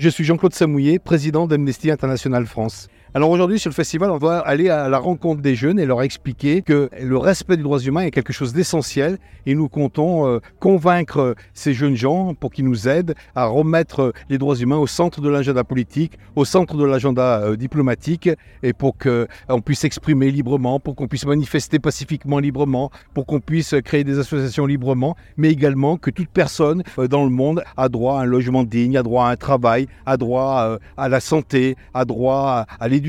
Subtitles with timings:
[0.00, 2.88] Je suis Jean-Claude Samouillet, président d'Amnesty International France.
[3.12, 6.00] Alors aujourd'hui sur le festival, on va aller à la rencontre des jeunes et leur
[6.02, 10.38] expliquer que le respect des droits humains est quelque chose d'essentiel et nous comptons euh,
[10.60, 15.20] convaincre ces jeunes gens pour qu'ils nous aident à remettre les droits humains au centre
[15.20, 18.30] de l'agenda politique, au centre de l'agenda euh, diplomatique
[18.62, 23.74] et pour qu'on puisse s'exprimer librement, pour qu'on puisse manifester pacifiquement librement, pour qu'on puisse
[23.84, 28.20] créer des associations librement, mais également que toute personne euh, dans le monde a droit
[28.20, 32.04] à un logement digne, a droit à un travail, a droit à la santé, a
[32.04, 32.99] droit à l'éducation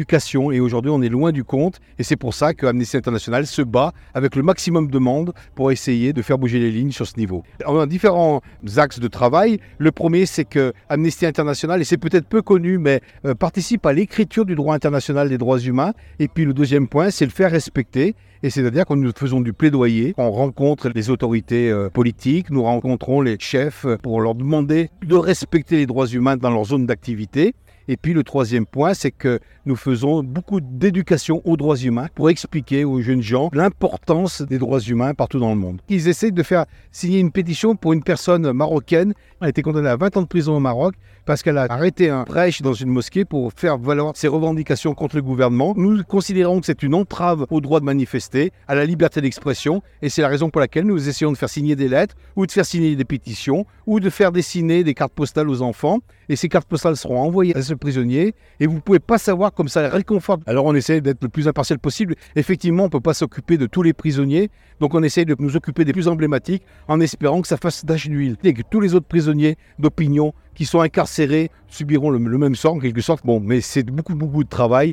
[0.51, 3.61] et aujourd'hui on est loin du compte et c'est pour ça que Amnesty International se
[3.61, 7.17] bat avec le maximum de monde pour essayer de faire bouger les lignes sur ce
[7.17, 7.43] niveau.
[7.65, 8.41] On a différents
[8.77, 9.59] axes de travail.
[9.77, 13.93] Le premier c'est que Amnesty International, et c'est peut-être peu connu, mais euh, participe à
[13.93, 15.93] l'écriture du droit international des droits humains.
[16.19, 18.15] Et puis le deuxième point c'est le faire respecter.
[18.43, 23.21] Et c'est-à-dire que nous faisons du plaidoyer, on rencontre les autorités euh, politiques, nous rencontrons
[23.21, 27.53] les chefs pour leur demander de respecter les droits humains dans leur zone d'activité.
[27.91, 32.29] Et puis le troisième point, c'est que nous faisons beaucoup d'éducation aux droits humains pour
[32.29, 35.81] expliquer aux jeunes gens l'importance des droits humains partout dans le monde.
[35.89, 39.13] Ils essaient de faire signer une pétition pour une personne marocaine.
[39.41, 42.09] Elle a été condamnée à 20 ans de prison au Maroc parce qu'elle a arrêté
[42.09, 45.73] un prêche dans une mosquée pour faire valoir ses revendications contre le gouvernement.
[45.75, 50.09] Nous considérons que c'est une entrave au droit de manifester, à la liberté d'expression, et
[50.09, 52.65] c'est la raison pour laquelle nous essayons de faire signer des lettres, ou de faire
[52.65, 56.67] signer des pétitions, ou de faire dessiner des cartes postales aux enfants, et ces cartes
[56.67, 60.41] postales seront envoyées à ce prisonnier, et vous ne pouvez pas savoir comme ça réconforte.
[60.45, 62.15] Alors on essaie d'être le plus impartial possible.
[62.37, 64.49] Effectivement, on ne peut pas s'occuper de tous les prisonniers,
[64.79, 68.07] donc on essaie de nous occuper des plus emblématiques en espérant que ça fasse d'âge
[68.07, 72.75] d'huile, et que tous les autres prisonniers d'opinion qui sont incarcérés subiront le, même sort
[72.75, 73.25] en quelque sorte.
[73.25, 74.89] Bon, mais c'est beaucoup, beaucoup de travail